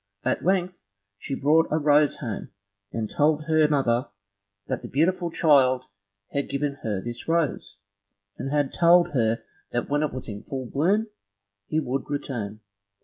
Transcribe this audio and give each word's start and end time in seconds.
At 0.23 0.43
length 0.43 0.87
she 1.19 1.35
brought 1.35 1.67
a 1.69 1.77
rose 1.77 2.15
home, 2.21 2.49
and 2.91 3.07
told 3.07 3.43
her 3.45 3.67
mother 3.67 4.07
that 4.65 4.81
the 4.81 4.87
beautiful 4.87 5.29
child 5.29 5.85
had 6.31 6.49
given 6.49 6.79
her 6.81 6.99
this 6.99 7.27
rose, 7.27 7.77
and 8.35 8.49
had 8.49 8.73
told 8.73 9.09
her 9.11 9.43
that 9.71 9.91
when 9.91 10.01
it 10.01 10.11
was 10.11 10.27
in 10.27 10.41
full 10.41 10.65
bloom, 10.65 11.05
he 11.67 11.79
would 11.79 12.09
return. 12.09 12.61